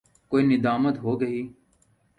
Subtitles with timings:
[0.31, 1.41] کوئی ندامت ہو گی؟